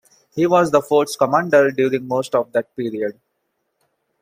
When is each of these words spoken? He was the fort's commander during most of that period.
He 0.33 0.47
was 0.47 0.71
the 0.71 0.81
fort's 0.81 1.15
commander 1.15 1.69
during 1.69 2.07
most 2.07 2.33
of 2.33 2.51
that 2.53 2.75
period. 2.75 3.19